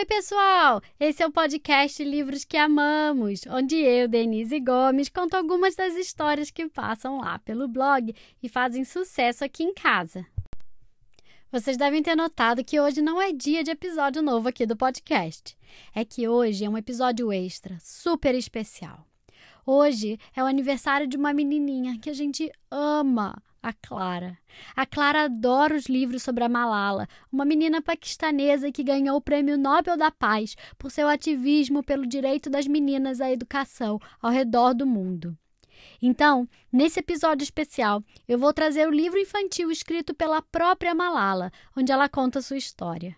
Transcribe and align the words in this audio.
Oi, 0.00 0.06
pessoal! 0.06 0.80
Esse 0.98 1.22
é 1.22 1.26
o 1.26 1.30
podcast 1.30 2.02
Livros 2.02 2.42
que 2.42 2.56
Amamos, 2.56 3.42
onde 3.50 3.76
eu, 3.76 4.08
Denise 4.08 4.58
Gomes, 4.58 5.10
conto 5.10 5.34
algumas 5.34 5.74
das 5.74 5.94
histórias 5.94 6.50
que 6.50 6.66
passam 6.70 7.20
lá 7.20 7.38
pelo 7.40 7.68
blog 7.68 8.16
e 8.42 8.48
fazem 8.48 8.82
sucesso 8.82 9.44
aqui 9.44 9.62
em 9.62 9.74
casa. 9.74 10.24
Vocês 11.52 11.76
devem 11.76 12.02
ter 12.02 12.16
notado 12.16 12.64
que 12.64 12.80
hoje 12.80 13.02
não 13.02 13.20
é 13.20 13.30
dia 13.30 13.62
de 13.62 13.72
episódio 13.72 14.22
novo 14.22 14.48
aqui 14.48 14.64
do 14.64 14.74
podcast. 14.74 15.54
É 15.94 16.02
que 16.02 16.26
hoje 16.26 16.64
é 16.64 16.70
um 16.70 16.78
episódio 16.78 17.30
extra, 17.30 17.76
super 17.78 18.34
especial. 18.34 19.06
Hoje 19.66 20.18
é 20.34 20.42
o 20.42 20.46
aniversário 20.46 21.06
de 21.06 21.18
uma 21.18 21.34
menininha 21.34 21.98
que 21.98 22.08
a 22.08 22.14
gente 22.14 22.50
ama, 22.70 23.36
a 23.62 23.72
Clara. 23.72 24.38
A 24.74 24.86
Clara 24.86 25.24
adora 25.24 25.76
os 25.76 25.86
livros 25.86 26.22
sobre 26.22 26.44
a 26.44 26.48
Malala, 26.48 27.08
uma 27.30 27.44
menina 27.44 27.82
paquistanesa 27.82 28.72
que 28.72 28.82
ganhou 28.82 29.16
o 29.16 29.20
Prêmio 29.20 29.58
Nobel 29.58 29.96
da 29.96 30.10
Paz 30.10 30.56
por 30.78 30.90
seu 30.90 31.08
ativismo 31.08 31.82
pelo 31.82 32.06
direito 32.06 32.48
das 32.48 32.66
meninas 32.66 33.20
à 33.20 33.30
educação 33.30 33.98
ao 34.20 34.30
redor 34.30 34.74
do 34.74 34.86
mundo. 34.86 35.36
Então, 36.00 36.48
nesse 36.72 37.00
episódio 37.00 37.44
especial, 37.44 38.02
eu 38.26 38.38
vou 38.38 38.52
trazer 38.52 38.86
o 38.86 38.92
livro 38.92 39.18
infantil 39.18 39.70
escrito 39.70 40.14
pela 40.14 40.42
própria 40.42 40.94
Malala, 40.94 41.52
onde 41.76 41.92
ela 41.92 42.08
conta 42.08 42.42
sua 42.42 42.56
história. 42.56 43.16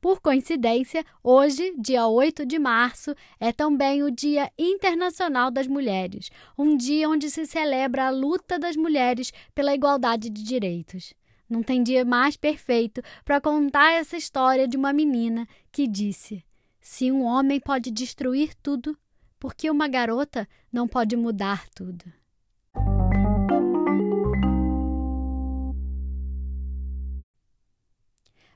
Por 0.00 0.20
coincidência, 0.20 1.04
hoje, 1.24 1.74
dia 1.76 2.06
8 2.06 2.46
de 2.46 2.56
março, 2.56 3.16
é 3.40 3.52
também 3.52 4.04
o 4.04 4.12
Dia 4.12 4.48
Internacional 4.56 5.50
das 5.50 5.66
Mulheres, 5.66 6.30
um 6.56 6.76
dia 6.76 7.08
onde 7.08 7.28
se 7.28 7.44
celebra 7.46 8.06
a 8.06 8.10
luta 8.10 8.60
das 8.60 8.76
mulheres 8.76 9.32
pela 9.52 9.74
igualdade 9.74 10.30
de 10.30 10.44
direitos. 10.44 11.14
Não 11.50 11.64
tem 11.64 11.82
dia 11.82 12.04
mais 12.04 12.36
perfeito 12.36 13.02
para 13.24 13.40
contar 13.40 13.92
essa 13.94 14.16
história 14.16 14.68
de 14.68 14.76
uma 14.76 14.92
menina 14.92 15.48
que 15.72 15.88
disse: 15.88 16.44
Se 16.80 17.10
um 17.10 17.24
homem 17.24 17.58
pode 17.58 17.90
destruir 17.90 18.54
tudo, 18.62 18.96
por 19.40 19.52
que 19.52 19.68
uma 19.68 19.88
garota 19.88 20.48
não 20.72 20.86
pode 20.86 21.16
mudar 21.16 21.68
tudo? 21.70 22.04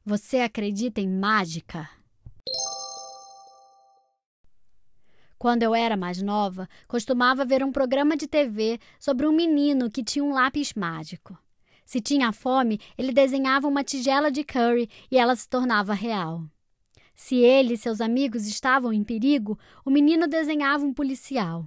Você 0.04 0.38
acredita 0.38 1.00
em 1.00 1.08
mágica? 1.08 1.88
Quando 5.38 5.62
eu 5.62 5.72
era 5.72 5.96
mais 5.96 6.20
nova, 6.20 6.68
costumava 6.88 7.44
ver 7.44 7.62
um 7.62 7.70
programa 7.70 8.16
de 8.16 8.26
TV 8.26 8.80
sobre 8.98 9.28
um 9.28 9.32
menino 9.32 9.88
que 9.88 10.02
tinha 10.02 10.24
um 10.24 10.32
lápis 10.32 10.74
mágico. 10.74 11.38
Se 11.86 12.00
tinha 12.00 12.32
fome, 12.32 12.80
ele 12.98 13.12
desenhava 13.12 13.68
uma 13.68 13.84
tigela 13.84 14.28
de 14.28 14.42
curry 14.42 14.90
e 15.08 15.16
ela 15.16 15.36
se 15.36 15.48
tornava 15.48 15.94
real. 15.94 16.42
Se 17.14 17.36
ele 17.36 17.74
e 17.74 17.78
seus 17.78 18.00
amigos 18.00 18.44
estavam 18.48 18.92
em 18.92 19.04
perigo, 19.04 19.56
o 19.84 19.90
menino 19.90 20.26
desenhava 20.26 20.84
um 20.84 20.92
policial. 20.92 21.64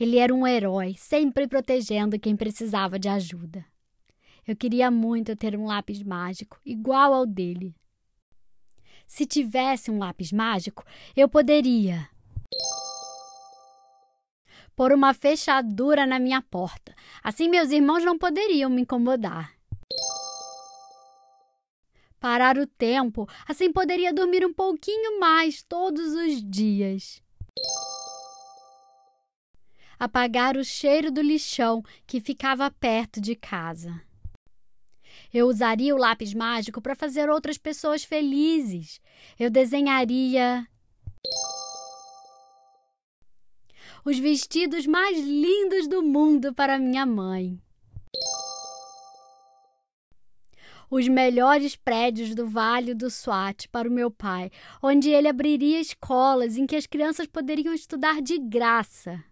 Ele 0.00 0.16
era 0.16 0.34
um 0.34 0.46
herói, 0.46 0.94
sempre 0.96 1.46
protegendo 1.46 2.18
quem 2.18 2.34
precisava 2.34 2.98
de 2.98 3.10
ajuda. 3.10 3.71
Eu 4.46 4.56
queria 4.56 4.90
muito 4.90 5.36
ter 5.36 5.56
um 5.56 5.66
lápis 5.66 6.02
mágico 6.02 6.60
igual 6.64 7.14
ao 7.14 7.24
dele. 7.24 7.74
Se 9.06 9.24
tivesse 9.24 9.90
um 9.90 9.98
lápis 9.98 10.32
mágico, 10.32 10.84
eu 11.14 11.28
poderia 11.28 12.08
pôr 14.74 14.92
uma 14.92 15.14
fechadura 15.14 16.06
na 16.06 16.18
minha 16.18 16.42
porta. 16.42 16.94
Assim 17.22 17.48
meus 17.48 17.70
irmãos 17.70 18.04
não 18.04 18.18
poderiam 18.18 18.70
me 18.70 18.82
incomodar. 18.82 19.52
Parar 22.18 22.56
o 22.56 22.66
tempo, 22.66 23.28
assim 23.46 23.72
poderia 23.72 24.12
dormir 24.12 24.46
um 24.46 24.52
pouquinho 24.52 25.20
mais 25.20 25.62
todos 25.62 26.14
os 26.14 26.42
dias. 26.42 27.22
Apagar 29.98 30.56
o 30.56 30.64
cheiro 30.64 31.12
do 31.12 31.20
lixão 31.20 31.82
que 32.06 32.20
ficava 32.20 32.70
perto 32.70 33.20
de 33.20 33.36
casa. 33.36 34.02
Eu 35.32 35.46
usaria 35.46 35.94
o 35.94 35.98
lápis 35.98 36.34
mágico 36.34 36.80
para 36.80 36.94
fazer 36.94 37.30
outras 37.30 37.56
pessoas 37.56 38.04
felizes. 38.04 39.00
Eu 39.38 39.50
desenharia 39.50 40.66
os 44.04 44.18
vestidos 44.18 44.86
mais 44.86 45.18
lindos 45.18 45.88
do 45.88 46.02
mundo 46.02 46.52
para 46.52 46.78
minha 46.78 47.06
mãe. 47.06 47.58
Os 50.90 51.08
melhores 51.08 51.74
prédios 51.74 52.34
do 52.34 52.46
Vale 52.46 52.92
do 52.92 53.08
Swat 53.08 53.66
para 53.68 53.88
o 53.88 53.92
meu 53.92 54.10
pai, 54.10 54.50
onde 54.82 55.08
ele 55.08 55.28
abriria 55.28 55.80
escolas 55.80 56.58
em 56.58 56.66
que 56.66 56.76
as 56.76 56.86
crianças 56.86 57.26
poderiam 57.26 57.72
estudar 57.72 58.20
de 58.20 58.38
graça 58.38 59.24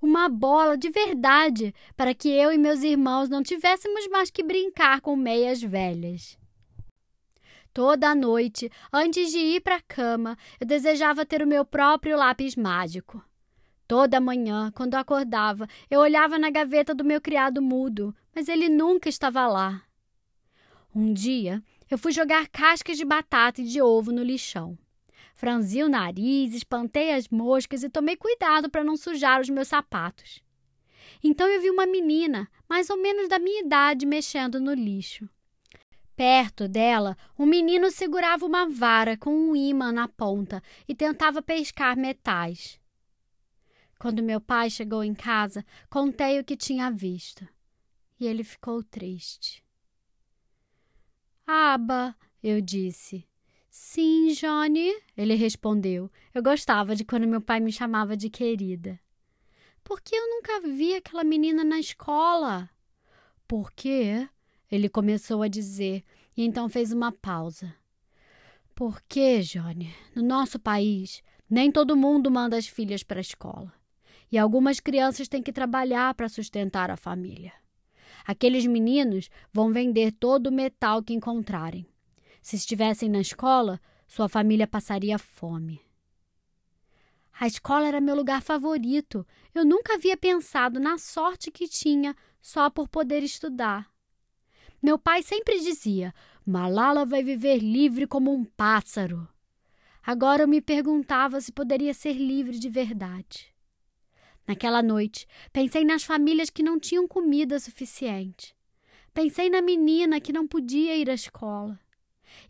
uma 0.00 0.28
bola 0.28 0.76
de 0.76 0.90
verdade, 0.90 1.74
para 1.96 2.14
que 2.14 2.28
eu 2.28 2.52
e 2.52 2.58
meus 2.58 2.82
irmãos 2.82 3.28
não 3.28 3.42
tivéssemos 3.42 4.06
mais 4.08 4.30
que 4.30 4.42
brincar 4.42 5.00
com 5.00 5.16
meias 5.16 5.62
velhas. 5.62 6.38
Toda 7.72 8.14
noite, 8.14 8.70
antes 8.92 9.30
de 9.30 9.38
ir 9.38 9.60
para 9.60 9.76
a 9.76 9.82
cama, 9.82 10.36
eu 10.60 10.66
desejava 10.66 11.24
ter 11.26 11.42
o 11.42 11.46
meu 11.46 11.64
próprio 11.64 12.16
lápis 12.16 12.56
mágico. 12.56 13.22
Toda 13.86 14.20
manhã, 14.20 14.70
quando 14.74 14.96
acordava, 14.96 15.68
eu 15.90 16.00
olhava 16.00 16.38
na 16.38 16.50
gaveta 16.50 16.94
do 16.94 17.04
meu 17.04 17.20
criado 17.20 17.62
mudo, 17.62 18.14
mas 18.34 18.48
ele 18.48 18.68
nunca 18.68 19.08
estava 19.08 19.46
lá. 19.46 19.82
Um 20.94 21.12
dia, 21.12 21.62
eu 21.90 21.96
fui 21.96 22.12
jogar 22.12 22.48
cascas 22.48 22.96
de 22.96 23.04
batata 23.04 23.60
e 23.60 23.64
de 23.64 23.80
ovo 23.80 24.12
no 24.12 24.22
lixão. 24.22 24.76
Franzi 25.38 25.84
o 25.84 25.88
nariz, 25.88 26.52
espantei 26.52 27.12
as 27.12 27.28
moscas 27.28 27.84
e 27.84 27.88
tomei 27.88 28.16
cuidado 28.16 28.68
para 28.68 28.82
não 28.82 28.96
sujar 28.96 29.40
os 29.40 29.48
meus 29.48 29.68
sapatos. 29.68 30.42
Então 31.22 31.46
eu 31.46 31.60
vi 31.60 31.70
uma 31.70 31.86
menina, 31.86 32.50
mais 32.68 32.90
ou 32.90 32.96
menos 32.96 33.28
da 33.28 33.38
minha 33.38 33.60
idade, 33.60 34.04
mexendo 34.04 34.58
no 34.58 34.74
lixo. 34.74 35.30
Perto 36.16 36.66
dela, 36.66 37.16
um 37.38 37.46
menino 37.46 37.88
segurava 37.88 38.44
uma 38.44 38.68
vara 38.68 39.16
com 39.16 39.30
um 39.30 39.54
imã 39.54 39.92
na 39.92 40.08
ponta 40.08 40.60
e 40.88 40.92
tentava 40.92 41.40
pescar 41.40 41.96
metais. 41.96 42.80
Quando 43.96 44.24
meu 44.24 44.40
pai 44.40 44.68
chegou 44.68 45.04
em 45.04 45.14
casa, 45.14 45.64
contei 45.88 46.40
o 46.40 46.44
que 46.44 46.56
tinha 46.56 46.90
visto. 46.90 47.46
E 48.18 48.26
ele 48.26 48.42
ficou 48.42 48.82
triste. 48.82 49.64
Aba, 51.46 52.16
eu 52.42 52.60
disse, 52.60 53.27
Sim, 53.70 54.28
Johnny, 54.28 54.92
ele 55.16 55.34
respondeu. 55.34 56.10
Eu 56.34 56.42
gostava 56.42 56.96
de 56.96 57.04
quando 57.04 57.28
meu 57.28 57.40
pai 57.40 57.60
me 57.60 57.70
chamava 57.70 58.16
de 58.16 58.30
querida. 58.30 58.98
Por 59.84 60.00
que 60.00 60.14
eu 60.14 60.28
nunca 60.28 60.60
vi 60.60 60.94
aquela 60.94 61.24
menina 61.24 61.64
na 61.64 61.78
escola? 61.78 62.68
Por 63.46 63.72
quê? 63.72 64.28
Ele 64.70 64.88
começou 64.88 65.42
a 65.42 65.48
dizer 65.48 66.04
e 66.36 66.44
então 66.44 66.68
fez 66.68 66.92
uma 66.92 67.10
pausa. 67.12 67.74
Por 68.74 69.02
que, 69.02 69.40
Johnny? 69.40 69.94
No 70.14 70.22
nosso 70.22 70.58
país, 70.58 71.22
nem 71.48 71.72
todo 71.72 71.96
mundo 71.96 72.30
manda 72.30 72.56
as 72.56 72.66
filhas 72.66 73.02
para 73.02 73.18
a 73.18 73.20
escola. 73.20 73.72
E 74.30 74.38
algumas 74.38 74.78
crianças 74.78 75.26
têm 75.26 75.42
que 75.42 75.52
trabalhar 75.52 76.14
para 76.14 76.28
sustentar 76.28 76.90
a 76.90 76.96
família. 76.96 77.52
Aqueles 78.26 78.66
meninos 78.66 79.30
vão 79.52 79.72
vender 79.72 80.12
todo 80.12 80.48
o 80.48 80.52
metal 80.52 81.02
que 81.02 81.14
encontrarem. 81.14 81.86
Se 82.40 82.56
estivessem 82.56 83.08
na 83.08 83.20
escola, 83.20 83.80
sua 84.06 84.28
família 84.28 84.66
passaria 84.66 85.18
fome. 85.18 85.80
A 87.40 87.46
escola 87.46 87.86
era 87.86 88.00
meu 88.00 88.16
lugar 88.16 88.42
favorito. 88.42 89.24
Eu 89.54 89.64
nunca 89.64 89.94
havia 89.94 90.16
pensado 90.16 90.80
na 90.80 90.98
sorte 90.98 91.50
que 91.50 91.68
tinha 91.68 92.16
só 92.40 92.68
por 92.68 92.88
poder 92.88 93.22
estudar. 93.22 93.88
Meu 94.82 94.98
pai 94.98 95.22
sempre 95.22 95.60
dizia: 95.60 96.12
Malala 96.44 97.04
vai 97.04 97.22
viver 97.22 97.58
livre 97.58 98.06
como 98.06 98.32
um 98.32 98.44
pássaro. 98.44 99.28
Agora 100.02 100.44
eu 100.44 100.48
me 100.48 100.60
perguntava 100.60 101.40
se 101.40 101.52
poderia 101.52 101.92
ser 101.94 102.14
livre 102.14 102.58
de 102.58 102.68
verdade. 102.68 103.54
Naquela 104.46 104.82
noite, 104.82 105.26
pensei 105.52 105.84
nas 105.84 106.02
famílias 106.02 106.48
que 106.48 106.62
não 106.62 106.80
tinham 106.80 107.06
comida 107.06 107.60
suficiente. 107.60 108.56
Pensei 109.12 109.50
na 109.50 109.60
menina 109.60 110.20
que 110.20 110.32
não 110.32 110.46
podia 110.46 110.96
ir 110.96 111.10
à 111.10 111.14
escola 111.14 111.78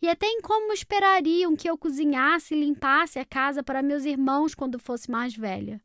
e 0.00 0.08
até 0.08 0.26
em 0.26 0.40
como 0.40 0.72
esperariam 0.72 1.56
que 1.56 1.68
eu 1.68 1.76
cozinhasse 1.76 2.54
e 2.54 2.60
limpasse 2.60 3.18
a 3.18 3.24
casa 3.24 3.62
para 3.62 3.82
meus 3.82 4.04
irmãos 4.04 4.54
quando 4.54 4.78
fosse 4.78 5.10
mais 5.10 5.34
velha. 5.34 5.80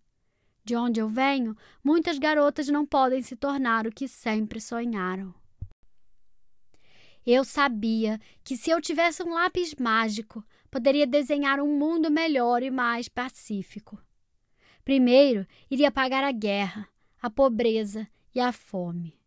De 0.63 0.75
onde 0.75 0.99
eu 0.99 1.09
venho, 1.09 1.55
muitas 1.83 2.17
garotas 2.17 2.67
não 2.69 2.85
podem 2.85 3.21
se 3.21 3.35
tornar 3.35 3.85
o 3.85 3.91
que 3.91 4.07
sempre 4.07 4.61
sonharam. 4.61 5.33
Eu 7.25 7.43
sabia 7.43 8.19
que 8.43 8.57
se 8.57 8.69
eu 8.69 8.81
tivesse 8.81 9.23
um 9.23 9.33
lápis 9.33 9.75
mágico, 9.75 10.43
poderia 10.69 11.07
desenhar 11.07 11.59
um 11.59 11.77
mundo 11.77 12.11
melhor 12.11 12.63
e 12.63 12.71
mais 12.71 13.07
pacífico. 13.07 14.01
Primeiro, 14.83 15.47
iria 15.71 15.87
apagar 15.87 16.23
a 16.23 16.31
guerra, 16.31 16.89
a 17.21 17.29
pobreza 17.29 18.07
e 18.35 18.39
a 18.39 18.51
fome. 18.51 19.17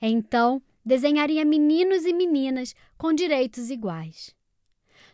Então, 0.00 0.62
desenharia 0.86 1.44
meninos 1.44 2.04
e 2.04 2.12
meninas 2.12 2.72
com 2.96 3.12
direitos 3.12 3.68
iguais. 3.70 4.32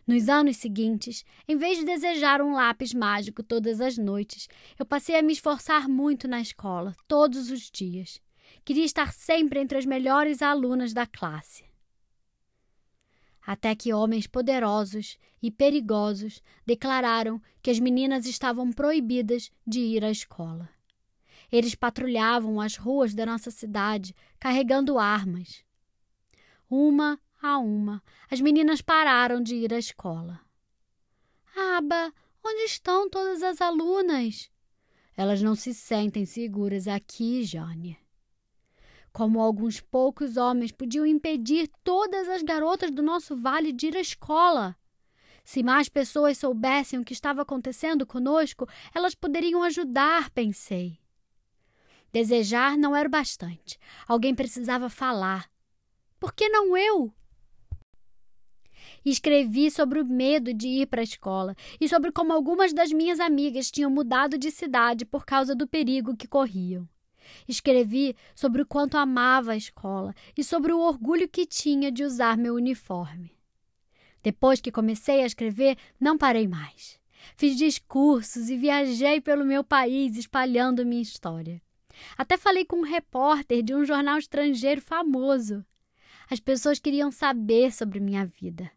Nos 0.05 0.29
anos 0.29 0.57
seguintes, 0.57 1.25
em 1.47 1.55
vez 1.55 1.79
de 1.79 1.85
desejar 1.85 2.41
um 2.41 2.53
lápis 2.53 2.93
mágico 2.93 3.41
todas 3.41 3.81
as 3.81 3.97
noites, 3.97 4.47
eu 4.77 4.85
passei 4.85 5.17
a 5.17 5.23
me 5.23 5.33
esforçar 5.33 5.89
muito 5.89 6.27
na 6.27 6.39
escola, 6.39 6.93
todos 7.07 7.49
os 7.49 7.71
dias. 7.71 8.21
Queria 8.63 8.85
estar 8.85 9.11
sempre 9.11 9.59
entre 9.59 9.77
as 9.77 9.85
melhores 9.85 10.41
alunas 10.41 10.93
da 10.93 11.07
classe. 11.07 11.65
Até 13.45 13.75
que 13.75 13.93
homens 13.93 14.27
poderosos 14.27 15.17
e 15.41 15.49
perigosos 15.49 16.41
declararam 16.65 17.41
que 17.61 17.71
as 17.71 17.79
meninas 17.79 18.25
estavam 18.25 18.71
proibidas 18.71 19.51
de 19.65 19.79
ir 19.79 20.03
à 20.03 20.11
escola. 20.11 20.69
Eles 21.53 21.75
patrulhavam 21.75 22.59
as 22.59 22.77
ruas 22.77 23.13
da 23.13 23.27
nossa 23.27 23.51
cidade 23.51 24.15
carregando 24.39 24.97
armas. 24.97 25.63
Uma 26.67 27.19
a 27.39 27.59
uma, 27.59 28.01
as 28.27 28.41
meninas 28.41 28.81
pararam 28.81 29.39
de 29.39 29.53
ir 29.53 29.71
à 29.71 29.77
escola. 29.77 30.39
Aba, 31.55 32.11
onde 32.43 32.63
estão 32.63 33.07
todas 33.07 33.43
as 33.43 33.61
alunas? 33.61 34.49
Elas 35.15 35.43
não 35.43 35.53
se 35.53 35.75
sentem 35.75 36.25
seguras 36.25 36.87
aqui, 36.87 37.43
Jônia. 37.43 37.97
Como 39.11 39.39
alguns 39.39 39.79
poucos 39.79 40.37
homens 40.37 40.71
podiam 40.71 41.05
impedir 41.05 41.69
todas 41.83 42.27
as 42.29 42.41
garotas 42.41 42.89
do 42.89 43.03
nosso 43.03 43.35
vale 43.35 43.71
de 43.71 43.89
ir 43.89 43.95
à 43.95 44.01
escola. 44.01 44.75
Se 45.45 45.61
mais 45.61 45.87
pessoas 45.87 46.39
soubessem 46.39 46.97
o 46.97 47.05
que 47.05 47.13
estava 47.13 47.43
acontecendo 47.43 48.07
conosco, 48.07 48.67
elas 48.91 49.13
poderiam 49.13 49.61
ajudar, 49.61 50.31
pensei. 50.31 51.02
Desejar 52.13 52.77
não 52.77 52.95
era 52.95 53.07
o 53.07 53.11
bastante. 53.11 53.79
Alguém 54.07 54.35
precisava 54.35 54.87
falar. 54.87 55.49
Por 56.19 56.31
que 56.31 56.47
não 56.47 56.77
eu? 56.77 57.11
Escrevi 59.03 59.71
sobre 59.71 59.99
o 59.99 60.05
medo 60.05 60.53
de 60.53 60.67
ir 60.67 60.85
para 60.85 61.01
a 61.01 61.03
escola 61.03 61.55
e 61.81 61.89
sobre 61.89 62.11
como 62.11 62.31
algumas 62.31 62.71
das 62.71 62.91
minhas 62.91 63.19
amigas 63.19 63.71
tinham 63.71 63.89
mudado 63.89 64.37
de 64.37 64.51
cidade 64.51 65.05
por 65.05 65.25
causa 65.25 65.55
do 65.55 65.67
perigo 65.67 66.15
que 66.15 66.27
corriam. 66.27 66.87
Escrevi 67.47 68.15
sobre 68.35 68.61
o 68.61 68.65
quanto 68.65 68.95
amava 68.95 69.53
a 69.53 69.57
escola 69.57 70.13
e 70.37 70.43
sobre 70.43 70.71
o 70.71 70.79
orgulho 70.79 71.27
que 71.27 71.47
tinha 71.47 71.91
de 71.91 72.03
usar 72.03 72.37
meu 72.37 72.53
uniforme. 72.53 73.35
Depois 74.21 74.61
que 74.61 74.71
comecei 74.71 75.21
a 75.21 75.25
escrever, 75.25 75.77
não 75.99 76.15
parei 76.15 76.47
mais. 76.47 76.99
Fiz 77.35 77.57
discursos 77.57 78.49
e 78.49 78.55
viajei 78.55 79.19
pelo 79.19 79.43
meu 79.43 79.63
país 79.63 80.15
espalhando 80.15 80.85
minha 80.85 81.01
história. 81.01 81.61
Até 82.17 82.37
falei 82.37 82.65
com 82.65 82.77
um 82.77 82.83
repórter 82.83 83.63
de 83.63 83.73
um 83.73 83.85
jornal 83.85 84.17
estrangeiro 84.17 84.81
famoso. 84.81 85.65
As 86.29 86.39
pessoas 86.39 86.79
queriam 86.79 87.11
saber 87.11 87.71
sobre 87.71 87.99
minha 87.99 88.25
vida. 88.25 88.71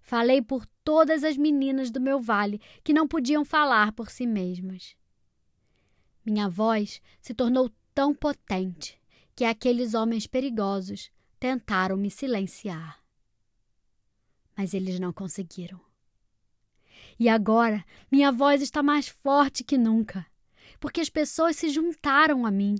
Falei 0.00 0.40
por 0.40 0.64
todas 0.82 1.22
as 1.22 1.36
meninas 1.36 1.90
do 1.90 2.00
meu 2.00 2.20
vale 2.20 2.60
que 2.82 2.94
não 2.94 3.06
podiam 3.06 3.44
falar 3.44 3.92
por 3.92 4.10
si 4.10 4.26
mesmas. 4.26 4.96
Minha 6.24 6.48
voz 6.48 7.00
se 7.20 7.34
tornou 7.34 7.70
tão 7.94 8.14
potente 8.14 8.98
que 9.34 9.44
aqueles 9.44 9.94
homens 9.94 10.26
perigosos 10.26 11.10
tentaram 11.38 11.96
me 11.96 12.10
silenciar. 12.10 13.02
Mas 14.56 14.74
eles 14.74 14.98
não 14.98 15.12
conseguiram. 15.12 15.80
E 17.18 17.28
agora 17.28 17.84
minha 18.10 18.32
voz 18.32 18.62
está 18.62 18.82
mais 18.82 19.08
forte 19.08 19.62
que 19.62 19.76
nunca, 19.76 20.26
porque 20.80 21.00
as 21.00 21.08
pessoas 21.08 21.56
se 21.56 21.68
juntaram 21.68 22.46
a 22.46 22.50
mim. 22.50 22.76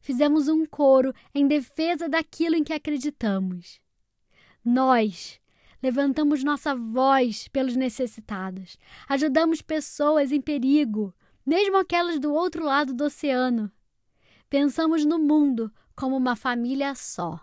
Fizemos 0.00 0.48
um 0.48 0.66
coro 0.66 1.14
em 1.34 1.46
defesa 1.46 2.08
daquilo 2.08 2.56
em 2.56 2.64
que 2.64 2.72
acreditamos. 2.72 3.80
Nós 4.64 5.40
levantamos 5.82 6.44
nossa 6.44 6.74
voz 6.74 7.48
pelos 7.48 7.74
necessitados, 7.74 8.76
ajudamos 9.08 9.60
pessoas 9.60 10.30
em 10.30 10.40
perigo, 10.40 11.12
mesmo 11.44 11.76
aquelas 11.76 12.20
do 12.20 12.32
outro 12.32 12.64
lado 12.64 12.94
do 12.94 13.04
oceano. 13.04 13.70
Pensamos 14.48 15.04
no 15.04 15.18
mundo 15.18 15.72
como 15.96 16.16
uma 16.16 16.36
família 16.36 16.94
só. 16.94 17.40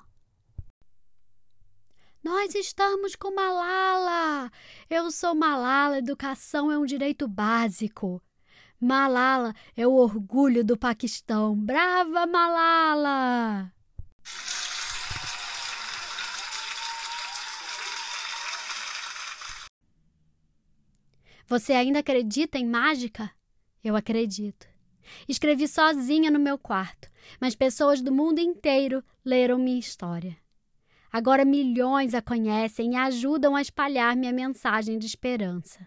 Nós 2.24 2.54
estamos 2.54 3.16
com 3.16 3.34
Malala! 3.34 4.52
Eu 4.90 5.10
sou 5.10 5.34
Malala, 5.34 5.98
educação 5.98 6.72
é 6.72 6.78
um 6.78 6.86
direito 6.86 7.28
básico. 7.28 8.22
Malala 8.80 9.54
é 9.76 9.86
o 9.86 9.92
orgulho 9.92 10.64
do 10.64 10.78
Paquistão. 10.78 11.54
Brava, 11.54 12.26
Malala! 12.26 13.74
Você 21.46 21.74
ainda 21.74 22.00
acredita 22.00 22.58
em 22.58 22.66
mágica? 22.66 23.30
Eu 23.84 23.96
acredito. 23.96 24.68
Escrevi 25.28 25.68
sozinha 25.68 26.32
no 26.32 26.40
meu 26.40 26.58
quarto, 26.58 27.10
mas 27.42 27.56
pessoas 27.56 28.02
do 28.02 28.14
mundo 28.14 28.40
inteiro 28.40 29.04
leram 29.26 29.58
minha 29.58 29.80
história. 29.80 30.38
Agora 31.12 31.44
milhões 31.44 32.14
a 32.14 32.22
conhecem 32.22 32.94
e 32.94 32.96
ajudam 32.96 33.56
a 33.56 33.62
espalhar 33.62 34.16
minha 34.16 34.32
mensagem 34.32 34.98
de 35.00 35.08
esperança. 35.08 35.86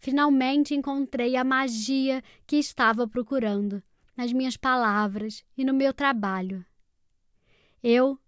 Finalmente 0.00 0.74
encontrei 0.74 1.36
a 1.36 1.44
magia 1.44 2.24
que 2.46 2.56
estava 2.56 3.06
procurando 3.06 3.82
nas 4.16 4.32
minhas 4.32 4.56
palavras 4.56 5.44
e 5.54 5.62
no 5.62 5.74
meu 5.74 5.92
trabalho. 5.92 6.64
Eu 7.82 8.18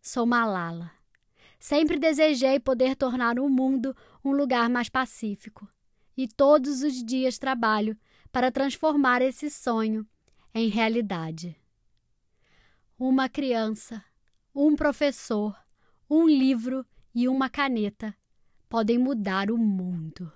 sou 0.00 0.24
Malala. 0.24 0.90
Sempre 1.60 1.98
desejei 1.98 2.58
poder 2.58 2.96
tornar 2.96 3.38
o 3.38 3.46
mundo 3.46 3.94
um 4.24 4.32
lugar 4.32 4.70
mais 4.70 4.88
pacífico. 4.88 5.68
E 6.16 6.26
todos 6.26 6.82
os 6.82 7.04
dias 7.04 7.38
trabalho 7.38 7.94
para 8.32 8.50
transformar 8.50 9.20
esse 9.20 9.50
sonho 9.50 10.06
em 10.54 10.68
realidade. 10.68 11.54
Uma 12.98 13.28
criança, 13.28 14.02
um 14.54 14.74
professor, 14.74 15.54
um 16.08 16.26
livro 16.26 16.86
e 17.14 17.28
uma 17.28 17.50
caneta 17.50 18.16
podem 18.66 18.96
mudar 18.96 19.50
o 19.50 19.58
mundo. 19.58 20.32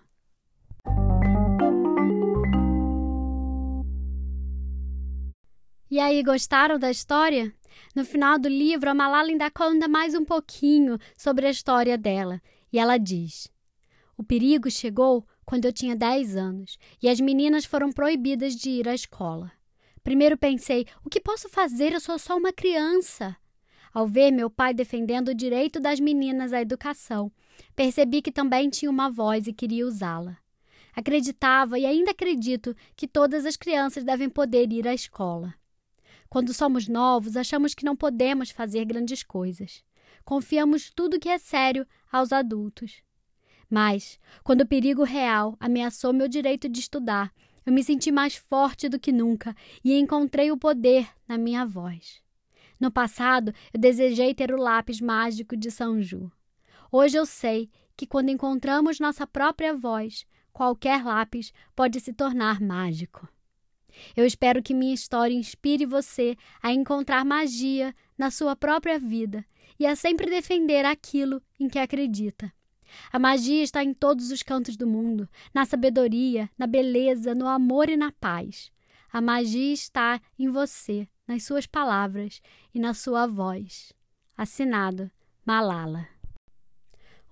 E 5.93 6.01
aí, 6.01 6.23
gostaram 6.23 6.79
da 6.79 6.91
história? 6.91 7.53
No 7.95 8.03
final 8.03 8.39
do 8.39 8.49
livro, 8.49 8.89
a 8.89 8.95
Malala 8.95 9.29
ainda 9.29 9.51
conta 9.51 9.87
mais 9.87 10.15
um 10.15 10.25
pouquinho 10.25 10.99
sobre 11.19 11.47
a 11.47 11.51
história 11.51 11.99
dela. 11.99 12.41
E 12.73 12.79
ela 12.79 12.97
diz: 12.97 13.47
O 14.17 14.25
perigo 14.25 14.71
chegou 14.71 15.23
quando 15.45 15.67
eu 15.67 15.73
tinha 15.73 15.95
10 15.95 16.35
anos 16.35 16.79
e 17.03 17.11
as 17.11 17.21
meninas 17.21 17.67
foram 17.67 17.93
proibidas 17.93 18.57
de 18.57 18.71
ir 18.71 18.89
à 18.89 18.95
escola. 18.95 19.53
Primeiro 20.03 20.39
pensei: 20.39 20.87
o 21.05 21.11
que 21.11 21.21
posso 21.21 21.47
fazer? 21.51 21.93
Eu 21.93 22.01
sou 22.01 22.19
só 22.19 22.39
uma 22.39 22.55
criança. 22.55 23.37
Ao 23.93 24.07
ver 24.07 24.31
meu 24.31 24.49
pai 24.49 24.73
defendendo 24.73 25.29
o 25.29 25.35
direito 25.35 25.79
das 25.79 26.01
meninas 26.01 26.55
à 26.55 26.63
educação, 26.63 27.31
percebi 27.77 28.23
que 28.23 28.33
também 28.33 28.71
tinha 28.71 28.91
uma 28.91 29.11
voz 29.11 29.47
e 29.47 29.53
queria 29.53 29.87
usá-la. 29.87 30.39
Acreditava 30.97 31.79
e 31.79 31.85
ainda 31.85 32.13
acredito 32.13 32.75
que 32.97 33.07
todas 33.07 33.45
as 33.45 33.59
crianças 33.59 34.03
devem 34.05 34.31
poder 34.31 34.73
ir 34.73 34.89
à 34.89 34.95
escola. 34.95 35.55
Quando 36.33 36.55
somos 36.55 36.89
novos, 36.89 37.37
achamos 37.37 37.75
que 37.75 37.85
não 37.85 37.95
podemos 37.95 38.49
fazer 38.49 38.87
grandes 38.87 39.23
coisas. 39.23 39.85
Confiamos 40.25 40.91
tudo 40.91 41.21
que 41.21 41.29
é 41.29 41.37
sério 41.37 41.87
aos 42.11 42.33
adultos. 42.33 43.03
Mas, 43.69 44.19
quando 44.43 44.63
o 44.63 44.67
perigo 44.67 45.05
real 45.05 45.55
ameaçou 45.61 46.11
meu 46.11 46.27
direito 46.27 46.71
de 46.71 46.81
estudar, 46.81 47.31
eu 47.67 47.71
me 47.71 47.85
senti 47.85 48.11
mais 48.11 48.35
forte 48.35 48.89
do 48.89 48.99
que 48.99 49.13
nunca 49.13 49.55
e 49.85 49.93
encontrei 49.93 50.51
o 50.51 50.57
poder 50.57 51.07
na 51.29 51.37
minha 51.37 51.67
voz. 51.67 52.23
No 52.81 52.91
passado, 52.91 53.53
eu 53.71 53.79
desejei 53.79 54.35
ter 54.35 54.55
o 54.55 54.57
lápis 54.57 55.03
mágico 55.03 55.55
de 55.55 55.71
São 55.71 56.01
Ju. 56.01 56.33
Hoje 56.91 57.19
eu 57.19 57.27
sei 57.27 57.69
que 57.95 58.07
quando 58.07 58.31
encontramos 58.31 58.99
nossa 58.99 59.27
própria 59.27 59.77
voz, 59.77 60.25
qualquer 60.51 61.05
lápis 61.05 61.53
pode 61.77 62.01
se 62.01 62.15
tornar 62.15 62.59
mágico. 62.59 63.29
Eu 64.17 64.27
espero 64.27 64.63
que 64.63 64.75
minha 64.75 64.95
história 64.95 65.35
inspire 65.35 65.87
você 65.87 66.37
a 66.63 66.73
encontrar 66.73 67.25
magia 67.25 67.95
na 68.17 68.31
sua 68.31 68.55
própria 68.55 68.99
vida 68.99 69.45
e 69.79 69.87
a 69.87 69.97
sempre 69.97 70.31
defender 70.31 70.85
aquilo 70.85 71.43
em 71.59 71.69
que 71.69 71.79
acredita. 71.79 72.53
A 73.13 73.19
magia 73.19 73.63
está 73.63 73.83
em 73.83 73.95
todos 73.95 74.31
os 74.31 74.43
cantos 74.43 74.77
do 74.77 74.87
mundo, 74.87 75.29
na 75.53 75.65
sabedoria, 75.65 76.51
na 76.59 76.67
beleza, 76.67 77.35
no 77.35 77.49
amor 77.49 77.89
e 77.89 77.97
na 77.97 78.13
paz. 78.13 78.71
A 79.13 79.21
magia 79.21 79.73
está 79.73 80.21
em 80.39 80.49
você, 80.49 81.09
nas 81.27 81.45
suas 81.45 81.67
palavras 81.67 82.41
e 82.75 82.79
na 82.79 82.95
sua 82.95 83.27
voz. 83.27 83.93
Assinado 84.37 85.11
Malala. 85.45 86.12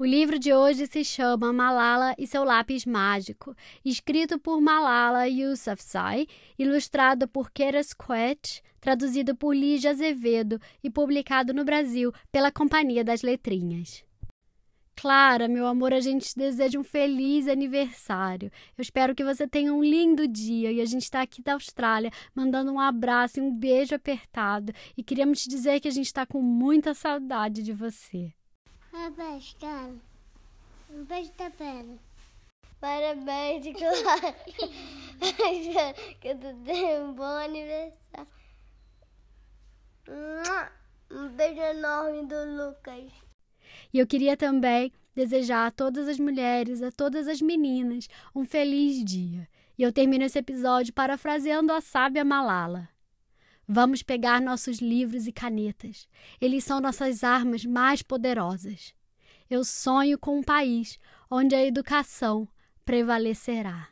O 0.01 0.05
livro 0.07 0.39
de 0.39 0.51
hoje 0.51 0.87
se 0.87 1.05
chama 1.05 1.53
Malala 1.53 2.15
e 2.17 2.27
seu 2.27 2.43
lápis 2.43 2.87
mágico, 2.87 3.55
escrito 3.85 4.39
por 4.39 4.59
Malala 4.59 5.29
Yousafzai, 5.29 6.27
ilustrado 6.59 7.29
por 7.29 7.51
Keras 7.51 7.93
Quet, 7.93 8.63
traduzido 8.81 9.37
por 9.37 9.55
Lígia 9.55 9.91
Azevedo 9.91 10.59
e 10.83 10.89
publicado 10.89 11.53
no 11.53 11.67
Brasil 11.67 12.15
pela 12.33 12.51
Companhia 12.51 13.05
das 13.05 13.21
Letrinhas. 13.21 14.03
Clara, 14.97 15.47
meu 15.47 15.67
amor, 15.67 15.93
a 15.93 16.01
gente 16.01 16.31
te 16.31 16.39
deseja 16.39 16.79
um 16.79 16.83
feliz 16.83 17.47
aniversário. 17.47 18.51
Eu 18.79 18.81
espero 18.81 19.15
que 19.15 19.23
você 19.23 19.47
tenha 19.47 19.71
um 19.71 19.85
lindo 19.85 20.27
dia 20.27 20.73
e 20.73 20.81
a 20.81 20.87
gente 20.87 21.03
está 21.03 21.21
aqui 21.21 21.43
da 21.43 21.53
Austrália 21.53 22.11
mandando 22.35 22.73
um 22.73 22.81
abraço 22.81 23.39
e 23.39 23.43
um 23.43 23.55
beijo 23.55 23.95
apertado. 23.95 24.73
E 24.97 25.05
queríamos 25.05 25.43
te 25.43 25.51
dizer 25.51 25.79
que 25.79 25.89
a 25.89 25.93
gente 25.93 26.07
está 26.07 26.25
com 26.25 26.41
muita 26.41 26.95
saudade 26.95 27.63
de 27.63 27.75
você. 27.75 28.33
Um 28.93 29.11
beijo, 29.13 29.57
cara. 29.61 29.95
Um 30.91 31.05
beijo 31.05 31.33
da 31.39 31.51
perna. 31.51 31.99
Parabéns, 32.81 33.67
Clara. 33.77 34.33
que 36.21 36.35
tu 36.35 36.65
tenha 36.65 37.01
um 37.03 37.13
bom 37.13 37.25
aniversário. 37.25 38.27
Um 41.11 41.29
beijo 41.29 41.61
enorme 41.61 42.27
do 42.27 42.35
Lucas. 42.57 43.13
E 43.93 43.99
eu 43.99 44.07
queria 44.07 44.37
também 44.37 44.93
desejar 45.15 45.67
a 45.67 45.71
todas 45.71 46.09
as 46.09 46.19
mulheres, 46.19 46.83
a 46.83 46.91
todas 46.91 47.29
as 47.29 47.41
meninas, 47.41 48.09
um 48.35 48.45
feliz 48.45 49.05
dia. 49.05 49.49
E 49.79 49.83
eu 49.83 49.93
termino 49.93 50.25
esse 50.25 50.39
episódio 50.39 50.93
parafraseando 50.93 51.73
a 51.73 51.81
sábia 51.81 52.25
Malala. 52.25 52.89
Vamos 53.73 54.03
pegar 54.03 54.41
nossos 54.41 54.81
livros 54.81 55.29
e 55.29 55.33
canetas. 55.33 56.09
Eles 56.41 56.65
são 56.65 56.81
nossas 56.81 57.23
armas 57.23 57.65
mais 57.65 58.03
poderosas. 58.03 58.93
Eu 59.49 59.63
sonho 59.63 60.19
com 60.19 60.41
um 60.41 60.43
país 60.43 60.99
onde 61.31 61.55
a 61.55 61.65
educação 61.65 62.49
prevalecerá. 62.85 63.87